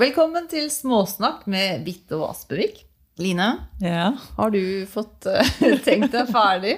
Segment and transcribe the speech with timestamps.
[0.00, 2.84] Velkommen til Småsnakk med Bitte og Aspevik.
[3.20, 3.46] Line,
[3.82, 4.12] Ja.
[4.38, 5.50] har du fått eh,
[5.86, 6.76] tenkt deg ferdig?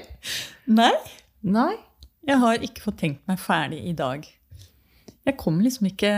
[0.66, 0.91] Nei,
[1.46, 1.77] Nei?
[2.27, 4.24] jeg har ikke fått tenkt meg ferdig i dag.
[5.27, 6.11] Jeg kommer liksom ikke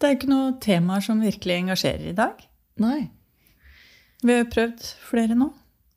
[0.00, 2.40] Det er ikke noen temaer som virkelig engasjerer i dag.
[2.82, 3.06] Nei.
[4.26, 5.52] Vi har prøvd flere nå.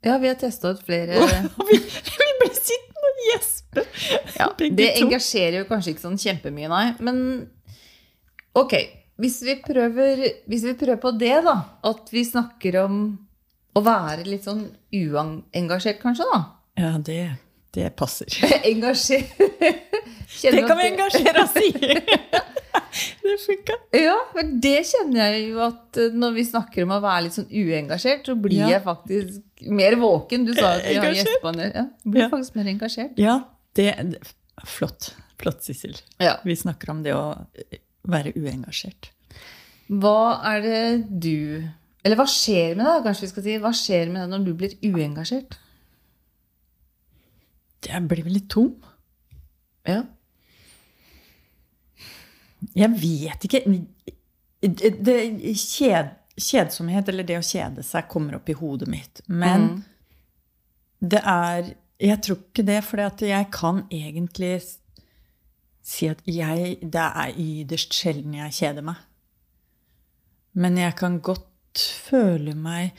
[0.06, 1.18] Ja, vi har testa ut flere
[1.70, 3.88] vi, vi ble sittende og gjespe.
[4.38, 6.86] ja, Det engasjerer jo kanskje ikke sånn kjempemye, nei.
[7.04, 7.20] Men
[8.56, 8.78] ok,
[9.20, 11.58] hvis vi prøver, hvis vi prøver på det, da.
[11.90, 13.00] At vi snakker om
[13.76, 16.40] å være litt sånn uengasjert, kanskje, da.
[16.80, 17.20] Ja, det,
[17.76, 18.32] det passer.
[18.72, 21.74] Engasjert Det kan vi engasjere oss i!
[23.22, 23.76] Det funka.
[23.94, 27.36] Ja, for det kjenner jeg jo at eh, når vi snakker om å være litt
[27.36, 28.70] sånn uengasjert, så blir Ja.
[28.74, 30.48] jeg faktisk mer våken.
[30.48, 31.70] Du sa at vi har gjestepanel.
[31.76, 32.30] Ja, blir Ja.
[32.34, 33.20] faktisk mer engasjert.
[33.22, 33.36] Ja,
[33.78, 34.34] det, det
[34.66, 35.12] Flott.
[35.40, 35.94] Flott, Sissel.
[36.20, 36.40] Ja.
[36.44, 37.22] Vi snakker om det å
[38.08, 39.12] være uengasjert.
[39.90, 40.82] Hva er det
[41.24, 41.64] du
[42.06, 43.56] Eller hva skjer med deg, kanskje vi skal si?
[43.60, 45.58] Hva skjer med deg når du blir uengasjert?
[47.84, 48.72] Jeg blir vel litt tom.
[49.88, 50.04] Ja.
[52.76, 53.62] Jeg vet ikke.
[54.62, 55.18] Det,
[55.60, 59.22] kjed, kjedsomhet, eller det å kjede seg, kommer opp i hodet mitt.
[59.28, 59.84] Men Mm.
[61.02, 64.62] det er Jeg tror ikke det, for jeg kan egentlig
[65.86, 69.00] si at jeg Det er ytterst sjelden jeg kjeder meg.
[70.54, 72.98] Men jeg kan godt føle meg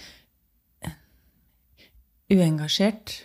[2.31, 3.17] uengasjert.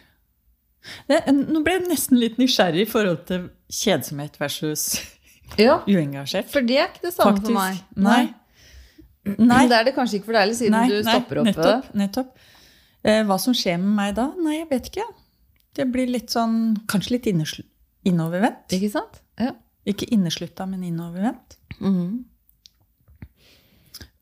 [1.09, 4.87] Det, nå ble jeg nesten litt nysgjerrig i forhold til kjedsomhet versus
[5.61, 5.79] ja.
[5.85, 6.49] uengasjert.
[6.51, 7.51] For det er ikke det samme Faktisk.
[7.51, 7.83] for meg.
[7.95, 8.23] Nei.
[9.39, 9.61] Nei.
[9.69, 11.49] Det er det kanskje ikke for deg siden Nei, du stopper opp.
[11.49, 11.93] Nettopp.
[11.97, 12.49] nettopp.
[13.05, 14.27] Eh, hva som skjer med meg da?
[14.41, 15.05] Nei, jeg vet ikke.
[15.75, 17.65] Det blir litt sånn Kanskje litt innesl-
[18.07, 18.71] innovervendt.
[18.77, 19.21] Ikke sant?
[19.41, 19.51] Ja.
[19.85, 21.57] Ikke inneslutta, men innovervendt.
[21.79, 22.23] Mhm.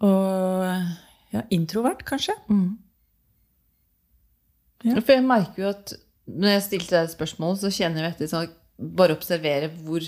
[0.04, 0.66] Og
[1.34, 2.36] ja, introvert, kanskje.
[2.52, 2.74] Mm.
[4.84, 4.98] Ja.
[5.00, 5.94] For jeg merker jo at
[6.28, 8.52] når jeg stilte deg et spørsmål, så kjenner jeg etter sånn
[8.98, 10.04] Bare observere hvor,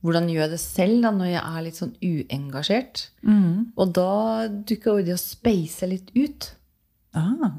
[0.00, 3.00] hvordan gjør jeg det selv da, når jeg er litt sånn uengasjert.
[3.26, 3.72] Mm.
[3.76, 4.12] Og da
[4.70, 6.46] dukker jo det å space litt ut.
[7.18, 7.50] Ah.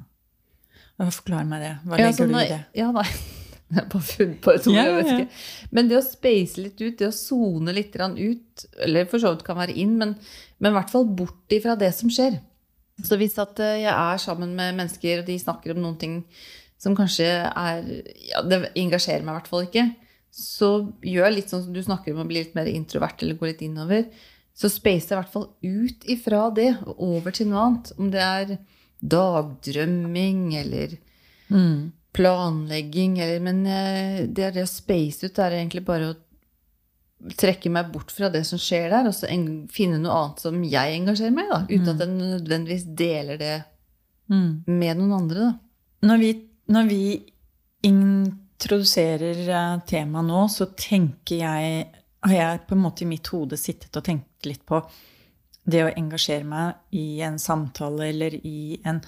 [1.03, 1.73] Forklar meg det.
[1.83, 2.61] Hva Ja, legger sånn du i det?
[2.79, 3.05] Ja, nei.
[3.67, 4.75] Jeg har bare funnet på et ord.
[4.77, 5.39] Jeg vet ikke.
[5.75, 9.43] Men det å space litt ut, det å sone litt ut, eller for så vidt
[9.47, 10.13] kan være inn, men,
[10.63, 12.39] men i hvert fall bort ifra det som skjer.
[13.03, 16.15] Så hvis at eh, jeg er sammen med mennesker, og de snakker om noen ting
[16.79, 17.83] som kanskje er
[18.29, 19.85] Ja, det engasjerer meg i hvert fall ikke.
[20.37, 23.37] Så gjør jeg litt sånn som du snakker om å bli litt mer introvert eller
[23.39, 24.07] gå litt innover.
[24.57, 27.91] Så spacer jeg i hvert fall ut ifra det og over til noe annet.
[27.97, 28.55] Om det er
[29.17, 30.97] dagdrømming eller
[31.47, 31.93] Mm.
[32.17, 36.17] Planlegging eller Men eh, det det å space ut, er egentlig bare å
[37.37, 40.59] trekke meg bort fra det som skjer der, og så en, finne noe annet som
[40.61, 41.61] jeg engasjerer meg i, da.
[41.71, 43.55] Uten at jeg nødvendigvis deler det
[44.27, 44.63] Mm.
[44.67, 45.53] med noen andre, da.
[46.09, 46.29] Når vi,
[46.67, 47.03] når vi
[47.87, 51.85] introduserer eh, temaet nå, så tenker jeg
[52.27, 54.81] Har jeg på en måte i mitt hode sittet og tenkt litt på
[55.69, 58.99] det å engasjere meg i en samtale eller i en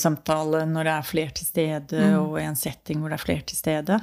[0.00, 3.46] samtale når det er flere til stede, og i en setting hvor det er flere
[3.48, 3.98] til stede.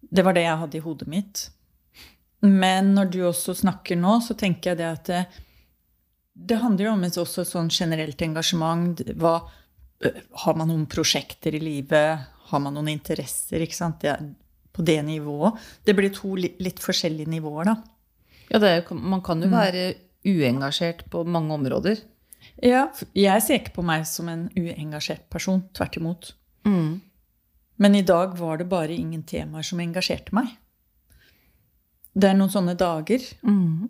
[0.00, 1.46] Det var det jeg hadde i hodet mitt.
[2.46, 5.22] Men når du også snakker nå, så tenker jeg det at det,
[6.50, 9.02] det handler jo om et også sånn generelt engasjement.
[9.20, 9.34] Hva,
[10.06, 12.30] øh, har man noen prosjekter i livet?
[12.50, 13.60] Har man noen interesser?
[13.60, 14.00] Ikke sant?
[14.00, 14.16] Det
[14.72, 15.58] på det nivået.
[15.84, 17.76] Det blir to litt forskjellige nivåer, da.
[18.50, 19.84] Ja, det er, man kan jo være
[20.26, 22.00] uengasjert på mange områder.
[22.64, 25.62] Ja, jeg ser ikke på meg som en uengasjert person.
[25.76, 26.32] Tvert imot.
[26.68, 27.00] Mm.
[27.80, 30.50] Men i dag var det bare ingen temaer som engasjerte meg.
[32.12, 33.24] Det er noen sånne dager.
[33.46, 33.88] Mm.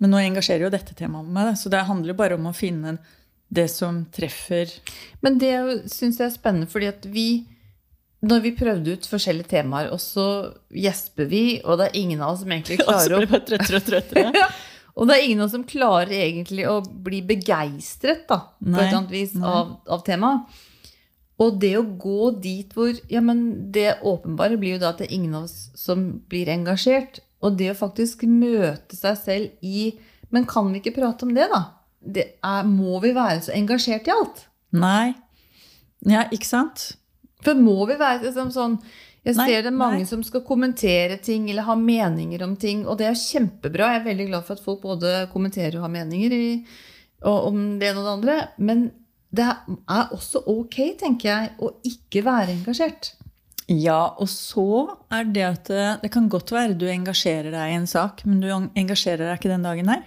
[0.00, 2.96] Men nå engasjerer jo dette temaet meg, så det handler bare om å finne
[3.54, 4.70] det som treffer
[5.22, 5.52] Men det
[5.92, 7.28] syns jeg er spennende, fordi at vi
[8.24, 10.26] når vi prøvde ut forskjellige temaer, og så
[10.72, 13.28] gjesper vi, og det er ingen av oss som egentlig Og så klarer å blir
[13.28, 14.30] vi bare trøttere og trøttere.
[14.40, 14.48] Ja.
[14.94, 18.84] Og det er ingen av oss som klarer egentlig å bli begeistret da, på et
[18.84, 20.62] eller annet vis av, av temaet.
[21.42, 25.08] Og det å gå dit hvor Ja, men det åpenbare blir jo da at det
[25.08, 27.18] er ingen av oss som blir engasjert.
[27.42, 29.96] Og det å faktisk møte seg selv i
[30.30, 31.60] Men kan vi ikke prate om det, da?
[32.00, 34.46] Det er, må vi være så engasjert i alt?
[34.74, 35.14] Nei.
[36.06, 36.92] Ja, ikke sant?
[37.44, 38.78] For må vi være liksom sånn
[39.24, 40.08] Jeg Nei, ser det er mange nei.
[40.08, 43.94] som skal kommentere ting eller ha meninger om ting, og det er kjempebra.
[43.94, 46.48] Jeg er veldig glad for at folk både kommenterer og har meninger i,
[47.24, 48.36] og, om det ene og det andre.
[48.60, 48.84] Men
[49.34, 53.14] det er også ok, tenker jeg, å ikke være engasjert.
[53.72, 54.66] Ja, og så
[55.08, 58.42] er det at det, det kan godt være du engasjerer deg i en sak, men
[58.44, 60.04] du engasjerer deg ikke den dagen her.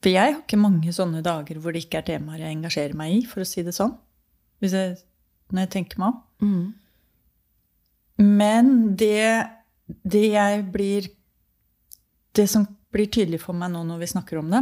[0.00, 3.18] For jeg har ikke mange sånne dager hvor det ikke er temaer jeg engasjerer meg
[3.18, 3.98] i, for å si det sånn.
[4.62, 4.94] Hvis jeg,
[5.52, 6.20] når jeg tenker meg om.
[6.40, 6.74] Mm.
[8.40, 9.46] Men det,
[10.04, 11.08] det jeg blir
[12.36, 14.60] Det som blir tydelig for meg nå når vi snakker om det,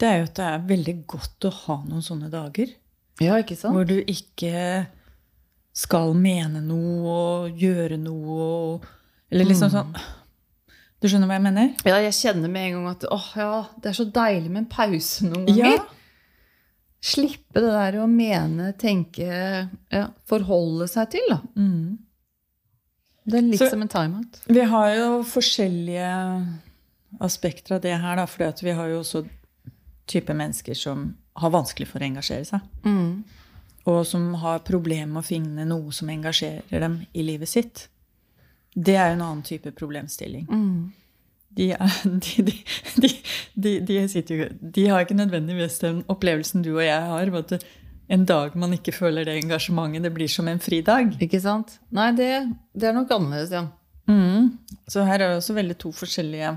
[0.00, 2.70] det er jo at det er veldig godt å ha noen sånne dager.
[3.20, 3.76] Ja, ikke sant?
[3.76, 4.86] Hvor du ikke
[5.76, 8.86] skal mene noe og gjøre noe og
[9.32, 9.76] Eller liksom Mm.
[9.76, 9.94] sånn
[11.00, 11.70] Du skjønner hva jeg mener?
[11.88, 13.52] Ja, jeg kjenner med en gang at åh, ja,
[13.82, 15.78] det er så deilig med en pause noen ganger.
[15.80, 15.84] Ja.
[17.02, 19.26] Slippe det der å mene, tenke,
[19.90, 21.40] ja, forholde seg til, da.
[21.58, 21.98] Mm.
[23.26, 24.38] Det er litt Så- som en timeout.
[24.46, 26.12] Vi har jo forskjellige
[27.20, 28.26] aspekter av det her, da.
[28.26, 29.28] For vi har jo også
[30.06, 32.60] type mennesker som har vanskelig for å engasjere seg.
[32.84, 33.24] Mm.
[33.86, 37.88] Og som har problemer med å finne noe som engasjerer dem i livet sitt.
[38.74, 40.46] Det er jo en annen type problemstilling.
[40.48, 40.92] Mm.
[41.56, 43.08] De,
[43.54, 43.96] de, de,
[44.36, 47.32] jo, de har ikke nødvendigvis den opplevelsen du og jeg har.
[47.38, 47.64] At
[48.12, 51.14] en dag man ikke føler det engasjementet, det blir som en fridag.
[51.22, 51.78] Ikke sant?
[51.94, 52.30] Nei, det,
[52.76, 53.66] det er nok annerledes, ja.
[54.10, 54.58] Mm.
[54.90, 56.48] Så her er det også veldig to forskjellige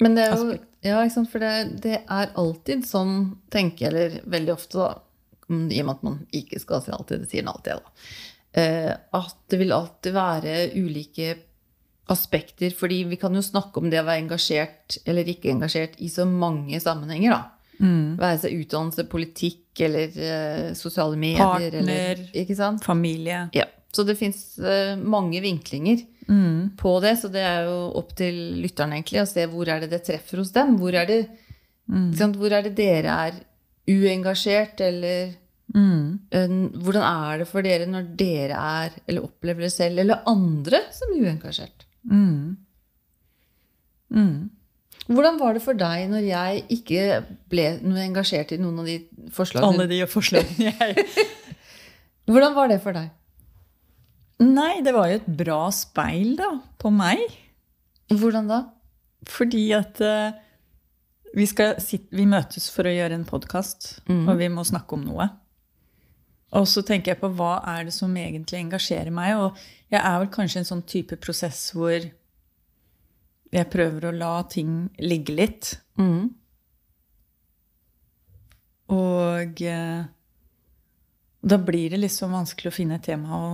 [0.00, 1.30] Men det er jo Ja, ikke sant?
[1.32, 3.18] For det, det er alltid sånn,
[3.52, 4.88] tenker jeg, eller veldig ofte, da,
[5.48, 8.08] i og med at man ikke skal si alltid, det sier man alltid, da,
[8.60, 11.30] eh, at det vil alltid være ulike
[12.12, 12.70] aspekter.
[12.76, 16.26] Fordi vi kan jo snakke om det å være engasjert eller ikke engasjert i så
[16.28, 17.42] mange sammenhenger, da.
[17.80, 18.16] mm.
[18.20, 21.72] Være seg utdannelse, politikk eller uh, sosiale medier.
[21.80, 22.26] Eller, Partner.
[22.44, 22.84] ikke sant?
[22.84, 23.48] familie.
[23.56, 23.64] Ja.
[23.94, 24.58] Så det fins
[25.04, 26.70] mange vinklinger Mm.
[26.80, 29.90] på det, så det er jo opp til lytterne egentlig å se hvor er det
[29.92, 30.78] det treffer hos dem.
[30.80, 31.18] Hvor er det,
[31.86, 32.06] Mm.
[32.14, 32.36] ikke sant?
[32.40, 33.34] Hvor er det dere er
[33.92, 35.34] uengasjert, eller
[35.74, 36.18] Mm.
[36.32, 36.48] eh,
[36.80, 41.08] hvordan er det for dere når dere er, eller opplever det selv, eller andre som
[41.12, 41.83] uengasjert?
[42.10, 42.56] Mm.
[44.14, 44.50] Mm.
[45.04, 47.00] Hvordan var det for deg når jeg ikke
[47.52, 47.66] ble
[48.04, 48.98] engasjert i noen av de
[49.34, 49.72] forslagene?
[49.72, 51.06] Alle de forslagene jeg
[52.30, 53.10] Hvordan var det for deg?
[54.44, 56.48] Nei, det var jo et bra speil, da,
[56.80, 57.20] på meg.
[58.10, 58.60] Hvordan da?
[59.30, 60.32] Fordi at uh,
[61.36, 64.24] vi, sitte, vi møtes for å gjøre en podkast, mm.
[64.24, 65.28] og vi må snakke om noe.
[66.54, 69.38] Og så tenker jeg på hva er det som egentlig engasjerer meg.
[69.40, 69.58] Og
[69.90, 71.96] jeg er vel kanskje en sånn type prosess hvor
[73.54, 75.74] jeg prøver å la ting ligge litt.
[75.98, 76.32] Mm.
[78.94, 80.02] Og eh,
[81.44, 83.52] da blir det liksom vanskelig å finne et tema å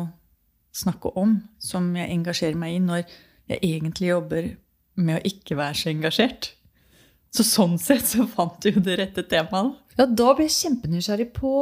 [0.76, 3.04] snakke om som jeg engasjerer meg i, når
[3.50, 4.50] jeg egentlig jobber
[5.00, 6.52] med å ikke være så engasjert.
[7.34, 9.76] Så sånn sett så fant du jo det rette temaet.
[9.98, 11.52] Ja, da ble jeg kjempenysgjerrig på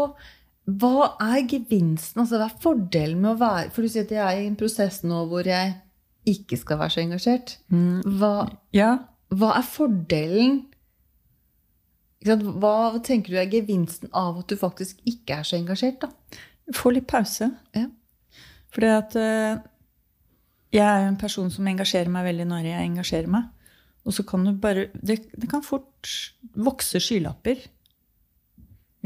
[0.69, 4.21] hva er gevinsten, altså hva er fordelen med å være For du sier at jeg
[4.21, 5.79] er i en prosess nå hvor jeg
[6.29, 7.55] ikke skal være så engasjert.
[8.19, 8.33] Hva,
[8.77, 8.91] Ja,
[9.33, 10.59] hva er fordelen
[12.19, 12.45] ikke sant?
[12.61, 12.75] Hva
[13.07, 16.03] tenker du er gevinsten av at du faktisk ikke er så engasjert?
[16.03, 16.11] da?
[16.77, 17.51] få litt pause.
[17.77, 17.87] Ja.
[18.75, 19.61] Fordi at eh,
[20.75, 23.49] jeg er en person som engasjerer meg veldig når jeg engasjerer meg.
[24.09, 26.09] Og så kan du bare Det, det kan fort
[26.57, 27.61] vokse skylapper.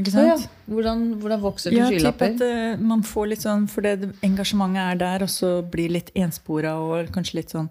[0.01, 0.25] Ikke sant?
[0.27, 0.37] ja.
[0.73, 2.33] hvordan, hvordan vokser det Ja, skylapper?
[2.33, 2.41] at
[2.79, 6.79] uh, man får litt sånn for det- engasjementet er der, og så blir litt enspora
[6.81, 7.69] og kanskje litt sånn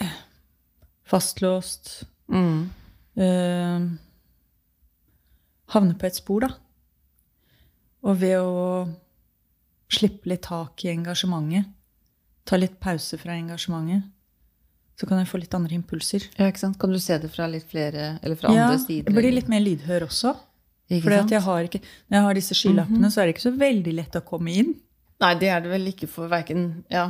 [0.00, 0.12] uh,
[1.10, 2.04] fastlåst.
[2.30, 2.70] Mm.
[3.18, 3.88] Uh,
[5.74, 6.52] havne på et spor, da.
[8.06, 8.86] Og ved å
[9.90, 11.66] slippe litt tak i engasjementet,
[12.46, 14.06] ta litt pause fra engasjementet,
[15.00, 16.26] så kan jeg få litt andre impulser.
[16.38, 16.78] Ja, ikke sant?
[16.80, 19.10] Kan du se det fra litt flere, eller fra Ja, andre sider?
[19.10, 20.34] Ja, blir litt mer lydhør også.
[20.90, 23.92] At jeg har ikke, når jeg har disse skylappene, så er det ikke så veldig
[23.94, 24.72] lett å komme inn.
[25.20, 27.04] Nei, det er det vel ikke for verken, ja,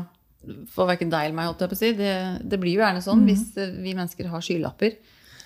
[0.68, 1.92] for verken deg eller meg, holdt jeg på å si.
[1.96, 2.14] Det,
[2.50, 4.96] det blir jo gjerne sånn hvis eh, vi mennesker har skylapper.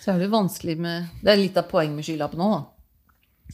[0.00, 2.62] Så er det jo vanskelig med Det er litt av poenget med skylappen òg, da.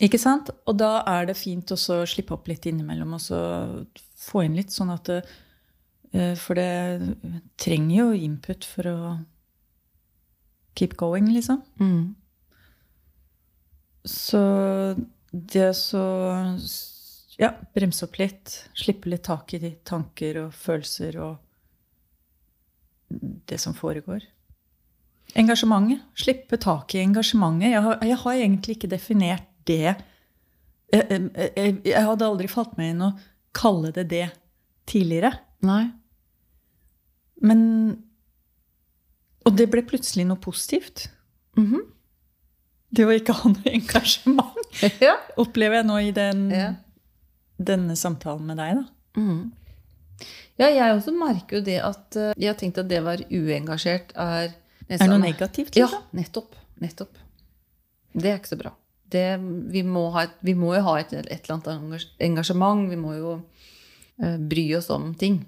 [0.07, 0.49] Ikke sant?
[0.71, 3.41] Og da er det fint også å slippe opp litt innimellom og så
[4.21, 5.21] få inn litt, sånn at det,
[6.15, 6.71] eh, For det
[7.61, 8.97] trenger jo input for å
[10.79, 11.61] keep going, liksom.
[14.07, 14.41] Så
[15.31, 16.03] det så
[17.41, 18.53] Ja, bremse opp litt.
[18.77, 21.39] Slippe litt tak i de tanker og følelser og
[23.49, 24.23] det som foregår.
[25.39, 26.03] Engasjementet.
[26.19, 27.71] Slippe tak i engasjementet.
[27.73, 29.95] Jeg har, jeg har egentlig ikke definert det.
[30.93, 33.13] Jeg, jeg, jeg hadde aldri falt meg inn å
[33.57, 34.27] kalle det det
[34.91, 35.33] tidligere.
[35.67, 35.85] Nei.
[37.41, 37.61] Men
[39.49, 41.09] Og det ble plutselig noe positivt.
[41.57, 41.87] Mhm.
[42.91, 44.57] Det å ikke ha noe engasjement.
[45.07, 45.15] ja.
[45.41, 46.71] Opplever jeg nå i den, Ja.
[47.59, 48.85] denne samtalen med deg, da.
[49.19, 49.51] Mm.
[50.61, 53.25] ja, jeg også merker jo det at eh, Jeg har tenkt at det å være
[53.27, 54.53] uengasjert er
[54.87, 55.75] Er noe negativt?
[55.75, 56.05] Ja, Liksom?
[56.15, 56.55] nettopp.
[56.81, 57.19] Nettopp.
[58.15, 58.73] Det er ikke så bra.
[59.11, 59.25] Det,
[59.75, 62.87] vi, må ha et, vi må jo ha et, et eller annet engasjement.
[62.91, 65.41] Vi må jo uh, bry oss om ting.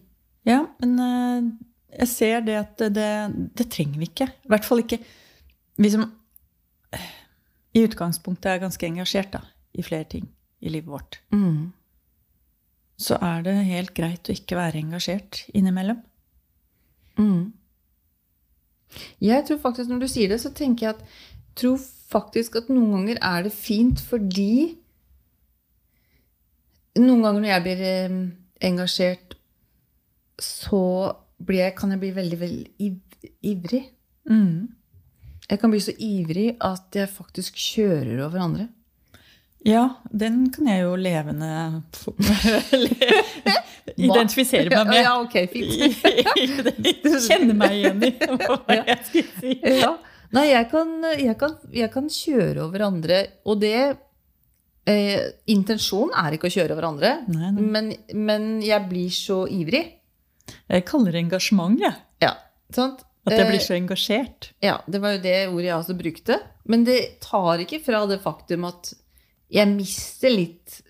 [0.47, 1.51] Ja, men uh,
[1.99, 3.11] jeg ser det at det,
[3.59, 4.29] det, trenger vi ikke.
[4.31, 4.99] I hvert fall ikke
[5.83, 6.07] vi som
[7.73, 10.29] i utgangspunktet er ganske engasjert da, i flere ting
[10.63, 11.19] i livet vårt.
[13.01, 16.03] Så er det helt greit å ikke være engasjert innimellom.
[17.19, 17.53] Mm.
[19.25, 21.03] Jeg tror faktisk, når du sier det, så tenker jeg at
[21.59, 21.81] tror
[22.13, 24.79] faktisk at noen ganger er det fint fordi
[26.93, 28.17] Noen ganger når jeg blir eh,
[28.69, 29.31] engasjert,
[30.37, 30.81] så
[31.41, 33.31] blir jeg, kan jeg bli veldig, veldig ivrig.
[33.49, 33.81] ivrig.
[35.53, 38.71] Jeg kan bli så ivrig at jeg faktisk kjører over andre.
[39.69, 41.51] Ja, den kan jeg jo levende
[44.01, 44.97] identifisere meg med.
[45.05, 46.01] Ja, ok, fint.
[47.29, 49.59] Kjenne meg igjen i hva jeg skal si.
[49.83, 49.93] ja.
[50.33, 53.77] Nei, jeg kan, jeg, kan, jeg kan kjøre over andre, og det
[54.89, 57.67] eh, Intensjonen er ikke å kjøre over andre, Nei, nei.
[57.77, 59.85] Men, men jeg blir så ivrig.
[60.73, 62.01] Jeg kaller det engasjement, jeg.
[62.25, 62.33] Ja,
[62.73, 63.05] sant?
[63.23, 64.51] At jeg Eh, blir så engasjert.
[64.65, 66.41] Ja, det var jo det ordet jeg også brukte.
[66.65, 68.93] Men det tar ikke fra det faktum at
[69.53, 70.81] jeg mister litt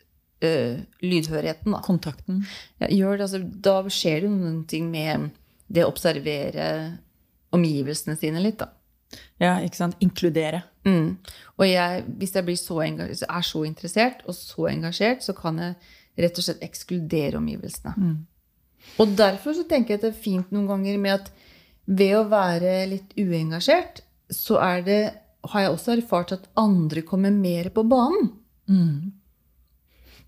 [0.41, 1.83] eh, lydhørigheten, da.
[1.85, 2.45] Kontakten.
[2.81, 5.31] Ja, gjør det, altså, da skjer det noen ting med
[5.73, 6.69] det å observere
[7.53, 8.71] omgivelsene sine litt, da.
[9.43, 9.99] Ja, ikke sant?
[10.01, 10.63] Inkludere.
[10.89, 11.19] Mm.
[11.59, 15.77] Og jeg, hvis jeg blir så er så interessert og så engasjert, så kan jeg
[16.23, 18.13] rett og slett ekskludere omgivelsene.
[19.01, 21.31] Og derfor så tenker jeg at det er fint noen ganger med at
[21.87, 25.01] ved å være litt uengasjert, så er det,
[25.53, 28.31] har jeg også erfart at andre kommer mer på banen.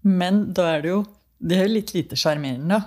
[0.05, 1.05] Men da er det jo
[1.45, 2.79] Det er jo litt lite sjarmerende.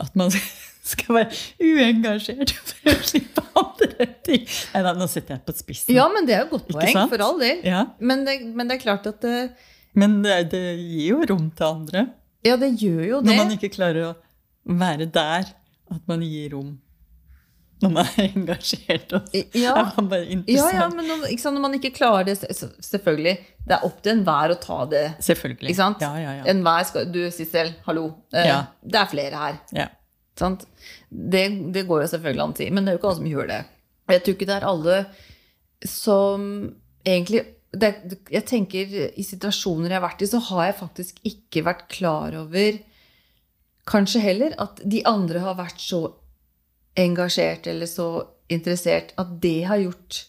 [0.00, 0.30] At man
[0.92, 4.46] skal være uengasjert for å slippe andre ting.
[4.72, 5.94] Nei da, nå setter jeg på spissen.
[5.94, 7.60] Ja, men det er jo godt poeng, for all del.
[7.66, 9.52] Ja, Men det, men det er klart at det,
[9.94, 12.06] Men det, det gir jo rom til andre.
[12.42, 13.30] Ja, det gjør jo det.
[13.30, 14.12] Når man ikke klarer å
[14.82, 15.52] være der,
[15.92, 16.72] at man gir rom
[17.82, 19.12] når man er engasjert.
[19.18, 19.74] Og Ja.
[19.80, 23.34] er man bare Ja, ja, men når, sant, når man ikke klarer det, selvfølgelig,
[23.66, 25.04] det er opp til enhver å ta det.
[25.22, 25.70] Selvfølgelig.
[25.70, 26.00] Ikke sant?
[26.04, 26.44] Ja, ja, ja.
[26.52, 29.60] Enhver skal, du Sissel, hallo, eh, det er flere her.
[29.76, 29.88] ja.
[30.40, 30.62] Sant?
[31.12, 31.42] Det,
[31.74, 33.48] det går jo selvfølgelig an å si, men det er jo ikke alle som gjør
[33.50, 33.58] det.
[34.10, 34.94] Jeg tror ikke det er alle
[35.86, 36.46] som
[37.04, 37.90] egentlig det,
[38.32, 42.34] Jeg tenker i situasjoner jeg har vært i, så har jeg faktisk ikke vært klar
[42.40, 42.80] over
[43.88, 46.02] Kanskje heller at de andre har vært så
[46.98, 48.08] engasjert eller så
[48.52, 50.24] interessert at det har gjort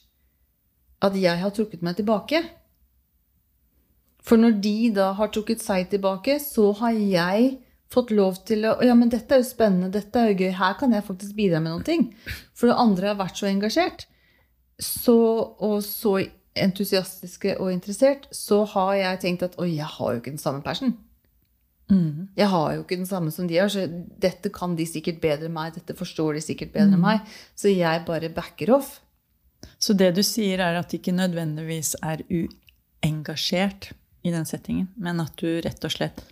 [1.03, 2.39] at jeg har trukket meg tilbake.
[4.23, 7.57] For når de da har trukket seg tilbake, så har jeg
[7.93, 10.77] fått lov til å Ja, men dette er jo spennende, dette er jo gøy, her
[10.79, 12.05] kan jeg faktisk bidra med noen ting.
[12.55, 14.07] For det andre har vært så engasjert,
[14.79, 15.17] så,
[15.59, 16.21] og så
[16.55, 20.63] entusiastiske og interessert, så har jeg tenkt at oi, jeg har jo ikke den samme
[20.65, 20.95] passion.
[21.91, 22.29] Mm.
[22.37, 23.85] Jeg har jo ikke den samme som de har, så
[24.23, 27.71] dette kan de sikkert bedre enn meg, dette forstår de sikkert bedre enn meg, så
[27.71, 28.99] jeg bare backer off.
[29.77, 33.91] Så det du sier, er at de ikke nødvendigvis er uengasjert
[34.23, 36.23] i den settingen, men at du rett og slett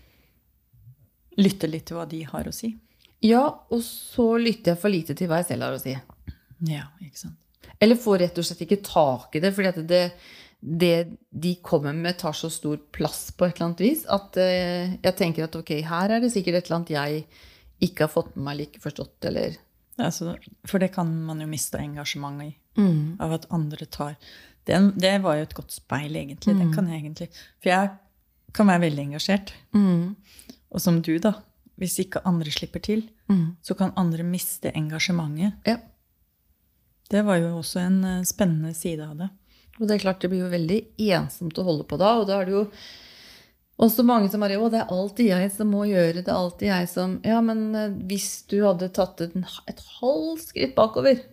[1.39, 2.74] lytter litt til hva de har å si.
[3.22, 5.93] Ja, og så lytter jeg for lite til hva jeg selv har å si.
[6.67, 7.38] Ja, ikke sant.
[7.81, 10.01] Eller får rett og slett ikke tak i det, fordi at det, det
[10.62, 15.18] de kommer med, tar så stor plass på et eller annet vis at eh, jeg
[15.18, 17.24] tenker at ok, her er det sikkert et eller annet jeg
[17.82, 19.58] ikke har fått med meg like forstått, eller
[20.01, 20.32] Altså,
[20.65, 22.53] for det kan man jo miste engasjementet i.
[22.80, 23.18] Mm.
[23.22, 24.15] Av at andre tar
[24.65, 26.56] den, Det var jo et godt speil, egentlig.
[26.58, 27.27] Det kan jeg egentlig.
[27.62, 27.89] For jeg
[28.56, 29.53] kan være veldig engasjert.
[29.75, 30.15] Mm.
[30.72, 31.36] Og som du, da.
[31.77, 33.03] Hvis ikke andre slipper til,
[33.62, 35.53] så kan andre miste engasjementet.
[35.68, 35.77] Ja.
[37.12, 39.30] Det var jo også en eh, spennende side av det.
[39.81, 40.79] Og det er klart det blir jo veldig
[41.17, 42.65] ensomt å holde på da, og da er det jo
[43.81, 46.27] også mange som bare Å, det er alltid jeg som må gjøre det.
[46.29, 49.33] er alltid jeg som Ja, men eh, hvis du hadde tatt et,
[49.71, 51.23] et halvt skritt bakover,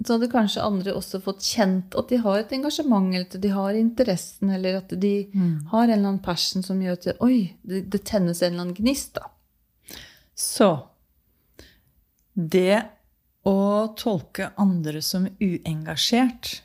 [0.00, 3.50] så hadde kanskje andre også fått kjent at de har et engasjement, eller at de
[3.52, 7.82] har interessen, eller at de har en eller annen passion som gjør at Oi, det,
[7.92, 9.26] det tennes en eller annen gnist, da.
[10.38, 10.70] Så
[12.38, 12.78] det
[13.48, 13.58] å
[13.98, 16.60] tolke andre som uengasjert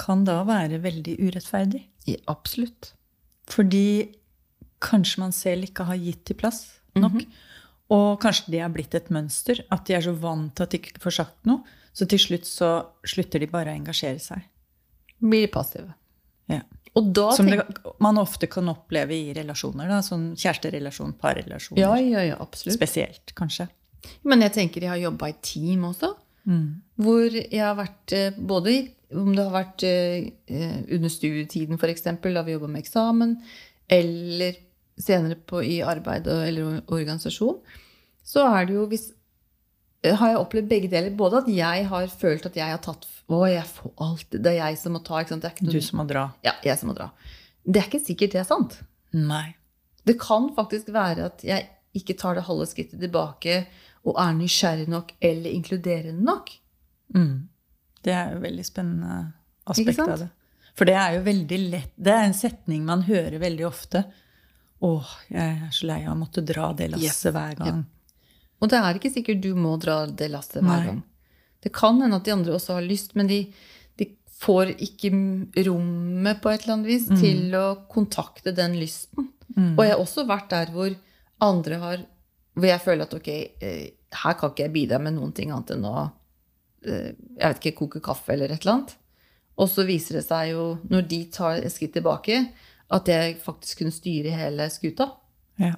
[0.00, 1.84] kan da være veldig urettferdig.
[2.08, 2.92] Ja, absolutt.
[3.50, 4.12] Fordi
[4.82, 6.64] kanskje man selv ikke har gitt til plass
[6.98, 7.22] nok.
[7.92, 9.60] Og kanskje det er blitt et mønster.
[9.74, 11.64] At de er så vant til at de ikke får sagt noe.
[11.92, 12.70] Så til slutt så
[13.04, 14.46] slutter de bare å engasjere seg.
[15.22, 15.92] Blir passive.
[16.50, 16.62] Ja.
[16.96, 17.60] Og da Som det,
[18.04, 19.88] man ofte kan oppleve i relasjoner.
[19.88, 21.80] Da, sånn kjæresterelasjon, parrelasjoner.
[21.80, 22.76] Ja, ja, ja, absolutt.
[22.76, 23.68] Spesielt, kanskje.
[24.28, 26.12] Men jeg tenker jeg har jobba i team også.
[26.48, 26.82] Mm.
[27.02, 28.74] Hvor jeg har vært eh, både
[29.12, 33.34] om det har vært eh, under studietiden, f.eks., da vi jobba med eksamen,
[33.92, 34.56] eller
[35.02, 37.58] senere på, i arbeid eller organisasjon,
[38.24, 39.08] så er det jo hvis
[40.04, 41.14] eh, har jeg opplevd begge deler.
[41.18, 44.34] Både at jeg har følt at jeg har tatt Å, jeg får alt.
[44.34, 45.22] Det er jeg som må ta.
[45.22, 45.44] Ikke sant?
[45.44, 46.26] Det ikke noen, Du som må dra.
[46.44, 47.06] ja, jeg som må dra.
[47.64, 48.80] Det er ikke sikkert det er sant.
[49.16, 49.54] Nei.
[50.04, 53.62] Det kan faktisk være at jeg ikke tar det halve skrittet tilbake
[54.04, 56.50] og er nysgjerrig nok eller inkluderende nok.
[57.14, 57.48] Mm.
[58.02, 59.18] Det er jo veldig spennende
[59.70, 60.28] aspekt av det.
[60.74, 64.04] For det er jo veldig lett Det er en setning man hører veldig ofte.
[64.82, 67.34] Åh, jeg er så lei av å måtte dra det lasset Yes.
[67.36, 67.84] hver gang.
[68.62, 70.86] Og det er ikke sikkert du må dra det lastet hver Nei.
[70.86, 71.02] gang.
[71.62, 73.44] Det kan hende at de andre også har lyst, men de,
[74.00, 74.08] de
[74.40, 75.12] får ikke
[75.68, 79.28] rommet på et eller annet vis til å kontakte den lysten.
[79.54, 79.76] Mm.
[79.76, 80.96] Og jeg har også vært der hvor
[81.42, 82.02] andre har
[82.54, 83.28] Hvor jeg føler at ok,
[83.64, 83.84] eh,
[84.22, 85.94] her kan ikke jeg bidra med noen ting annet enn å
[86.84, 88.96] eh, jeg vet ikke, koke kaffe eller et eller annet.
[89.62, 92.42] Og så viser det seg jo, når de tar et skritt tilbake,
[92.92, 95.08] at jeg faktisk kunne styre hele skuta.
[95.60, 95.76] Ja.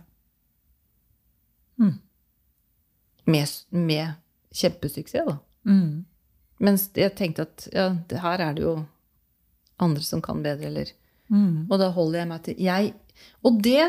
[3.25, 4.19] Med, med
[4.55, 5.39] kjempesuksess, da.
[5.67, 6.05] Mm.
[6.65, 8.75] Mens jeg tenkte at ja, det her er det jo
[9.83, 10.93] andre som kan bedre, eller
[11.33, 11.71] Mm.
[11.71, 12.95] Og da holder jeg meg til jeg,
[13.47, 13.85] Og det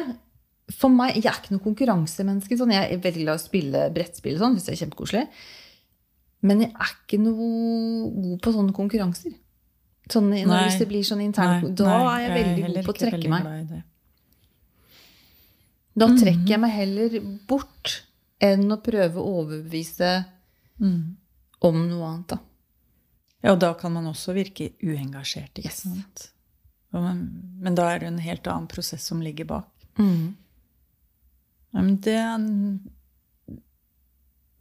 [0.73, 2.57] For meg Jeg er ikke noe konkurransemenneske.
[2.57, 2.71] Sånn.
[2.73, 5.27] Jeg er veldig glad i å spille brettspill, sånn, hvis det er kjempekoselig.
[6.41, 9.33] Men jeg er ikke noe god på sånne konkurranser.
[10.09, 10.77] Sånn, når, Nei.
[10.77, 13.83] det blir sånn intern, da nei, er jeg veldig heller god på å trekke meg.
[15.97, 16.17] Da Mhm.
[16.19, 18.03] trekker jeg meg heller bort
[18.41, 20.25] enn å prøve å overbevise
[20.81, 21.15] Mm.
[21.61, 22.27] om noe annet.
[22.27, 22.39] Da.
[23.43, 25.53] Ja, og da kan man også virke uengasjert.
[25.55, 25.85] Ikke Yes.
[26.91, 29.67] Men da er det en helt annen prosess som ligger bak.
[29.97, 30.35] Mm.
[31.75, 32.15] Det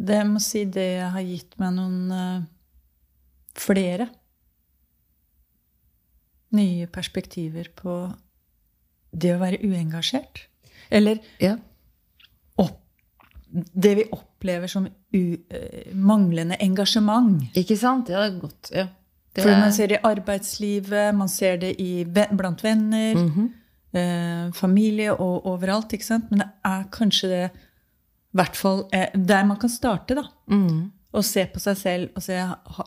[0.04, 2.42] Det jeg må si det har gitt meg noen eh,
[3.54, 4.08] flere
[6.54, 7.94] nye perspektiver på
[9.14, 10.44] det å være uengasjert.
[10.90, 11.56] Eller Ja.
[12.58, 12.80] opp,
[13.50, 17.42] det vi opplever som u, eh, manglende engasjement.
[17.54, 18.08] Ikke sant?
[18.08, 18.70] Ja, det godt.
[18.74, 18.88] Ja.
[19.34, 23.52] Det For man ser det i arbeidslivet, man ser det i, blant venner, Mhm.
[23.98, 25.92] Eh, familie og overalt.
[25.92, 26.30] ikke sant?
[26.30, 27.44] Men det er kanskje det
[28.34, 30.26] hvert fall eh, der man kan starte, da.
[30.50, 30.90] Mm.
[31.14, 32.36] Og se på seg selv og se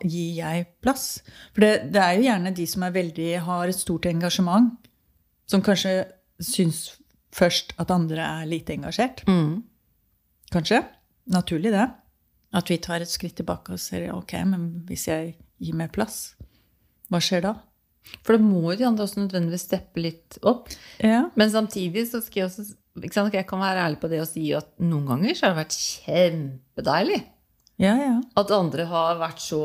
[0.03, 1.21] gir jeg plass.
[1.55, 4.73] For det, det er jo gjerne de som veldig, har et stort engasjement,
[5.47, 6.01] som kanskje
[6.43, 6.97] syns
[7.37, 9.23] først at andre er lite engasjert.
[9.29, 9.63] Mm.
[10.51, 10.83] Kanskje.
[11.31, 11.87] Naturlig, det.
[12.55, 16.35] At vi tar et skritt tilbake og ser ok, men hvis jeg gir mer plass,
[17.11, 17.53] hva skjer da?
[18.23, 20.69] For da må jo de andre også nødvendigvis steppe litt opp.
[21.03, 21.25] Ja.
[21.39, 22.67] Men samtidig så skal jeg også
[23.03, 25.53] ikke sant, Jeg kan være ærlig på det og si at noen ganger så har
[25.55, 27.19] det vært kjempedeilig
[27.77, 28.15] Ja, ja.
[28.41, 29.59] at andre har vært så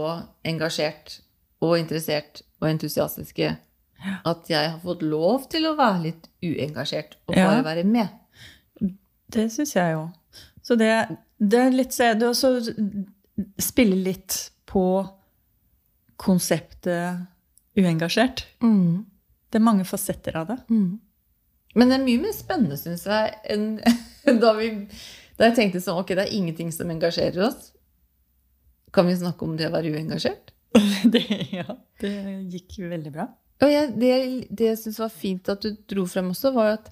[0.44, 1.20] engasjert
[1.64, 3.55] og interessert og entusiastiske
[4.26, 7.46] at jeg har fått lov til å være litt uengasjert og Ja.
[7.48, 8.09] bare være med.
[9.33, 10.11] Det syns jeg jo.
[10.62, 10.90] Så det,
[11.38, 12.50] det er litt så er også
[13.62, 14.85] spille litt på
[16.20, 17.22] konseptet
[17.78, 18.44] uengasjert.
[18.61, 20.58] Det er mange fasetter av det.
[21.74, 23.68] Men det er mye mer spennende, syns jeg, enn
[24.42, 24.72] da, vi,
[25.38, 27.70] da jeg tenkte sånn Ok, det er ingenting som engasjerer oss.
[28.92, 30.52] Kan vi snakke om det å være uengasjert?
[31.14, 31.68] det ja,
[32.00, 32.16] det
[32.52, 33.28] gikk veldig bra.
[33.62, 34.11] Og jeg, det,
[34.50, 36.90] det jeg syns var fint at du dro frem også, var at,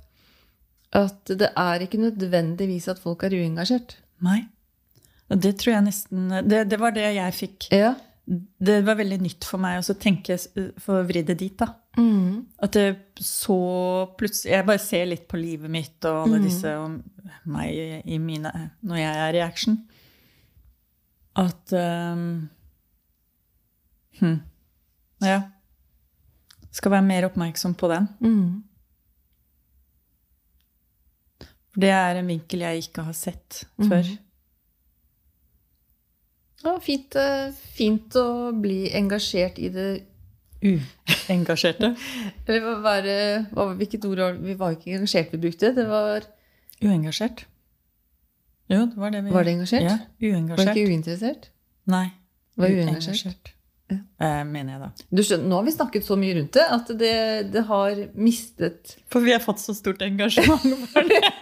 [0.96, 3.98] at det er ikke nødvendigvis at folk er uengasjert.
[4.24, 4.44] Nei.
[5.30, 7.68] Det tror jeg nesten Det, det var det jeg fikk.
[7.74, 7.94] Ja.
[8.30, 10.36] Det var veldig nytt for meg å tenke
[10.78, 11.72] for å vri det dit, da.
[11.98, 12.46] Mm.
[12.62, 12.84] At det
[13.26, 13.56] så
[14.14, 17.00] plutselig Jeg bare ser litt på livet mitt og alle disse og
[17.50, 18.52] meg i mine
[18.86, 19.80] Når jeg er i action.
[21.40, 22.22] At um,
[24.20, 24.38] hm,
[25.26, 25.42] Ja.
[26.70, 28.06] Skal være mer oppmerksom på den.
[28.22, 28.62] Mm.
[31.74, 34.06] For det er en vinkel jeg ikke har sett før.
[36.64, 39.90] Ja, fint, eh, fint å bli engasjert i det
[40.61, 41.94] Uengasjerte.
[42.85, 43.07] Var,
[43.55, 45.70] hva, Hvilket ord var Vi var ikke engasjert vi brukte.
[45.73, 46.27] Det var
[46.85, 47.46] Uengasjert.
[48.70, 49.87] Jo, det var det vi Var det engasjert?
[49.88, 51.49] Ja, Var det ikke uinteressert?
[51.90, 52.11] Nei.
[52.61, 53.55] Var uengasjert?
[53.90, 53.96] Ja.
[54.23, 55.07] Eh, mener jeg, da.
[55.11, 57.14] Du skjønner, Nå har vi snakket så mye rundt det at det,
[57.51, 61.18] det har mistet For vi har fått så stort engasjement for det.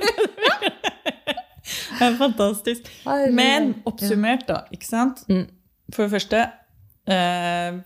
[2.06, 2.88] er fantastisk.
[3.34, 4.62] Men oppsummert, da.
[4.74, 5.24] ikke sant?
[5.30, 5.46] Mm.
[5.94, 6.42] For det første
[7.08, 7.78] eh,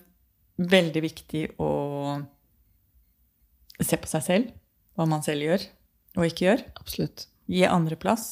[0.62, 1.70] Veldig viktig å
[3.82, 4.50] se på seg selv.
[4.94, 5.64] Hva man selv gjør
[6.18, 6.64] og ikke gjør.
[6.80, 7.26] Absolutt.
[7.50, 8.26] Gi andre plass.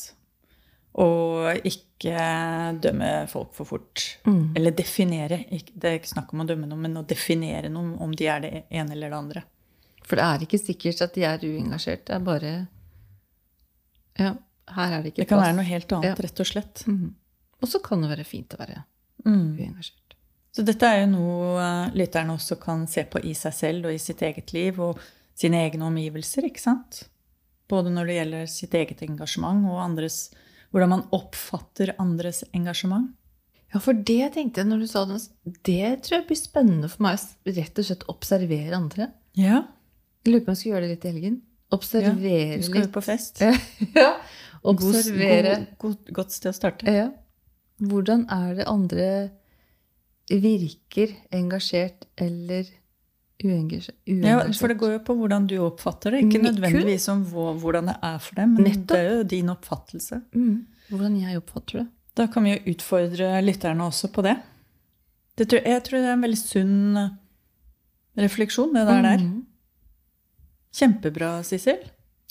[1.01, 2.17] Og ikke
[2.83, 4.05] dømme folk for fort.
[4.27, 4.53] Mm.
[4.59, 5.45] Eller definere.
[5.49, 8.45] Det er ikke snakk om å dømme noen, men å definere noen om de er
[8.45, 9.45] det ene eller det andre.
[10.05, 12.07] For det er ikke sikkert at de er uengasjert.
[12.09, 12.53] Det er bare
[14.19, 14.35] Ja,
[14.77, 15.49] her er det ikke Det kan plass.
[15.49, 16.27] være noe helt annet, Ja.
[16.29, 16.85] rett og slett.
[16.87, 17.15] Mhm.
[17.63, 18.85] Og så kan det være fint å være
[19.27, 19.57] Mm.
[19.59, 20.15] uengasjert.
[20.53, 23.93] Så dette er jo noe eh, lytterne også kan se på i seg selv og
[23.93, 24.99] i sitt eget liv og
[25.35, 27.05] sine egne omgivelser, ikke sant?
[27.69, 30.31] Både når det gjelder sitt eget engasjement og andres
[30.73, 33.09] Hvordan man oppfatter andres engasjement.
[33.75, 35.29] Ja, for det tenkte jeg når du sa det.
[35.65, 37.19] Det tror jeg blir spennende for meg.
[37.19, 39.13] å Rett og slett observere andre.
[39.35, 39.65] Ja.
[40.25, 41.41] Jeg lurer på om jeg skal gjøre det litt i helgen.
[41.73, 43.41] Observere Du skal jo på fest.
[43.97, 44.13] ja.
[44.63, 45.55] Observere.
[45.79, 46.85] god- god- Godt sted å starte.
[46.87, 47.11] Ja.
[47.81, 49.31] Hvordan er det andre
[50.29, 52.67] virker engasjert eller
[53.43, 53.97] uengasjert?
[54.07, 56.25] Ja, for det går jo på hvordan du oppfatter det.
[56.27, 58.87] Ikke nødvendigvis om hvordan det er for dem, men Nettopp.
[58.89, 60.23] det er jo din oppfattelse.
[60.35, 60.67] mm.
[60.91, 61.89] Hvordan jeg oppfatter det.
[62.17, 64.37] Da kan vi jo utfordre lytterne også på det.
[65.37, 67.11] det tror, jeg tror det er en veldig sunn
[68.19, 69.19] refleksjon, det der der.
[69.19, 69.47] Mhm.
[70.75, 71.79] Kjempebra, Sissel.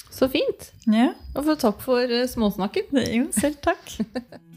[0.09, 0.71] Så fint.
[0.89, 2.89] Ja, Og for takk for eh, småsnakken.
[3.07, 3.93] jo, selv takk.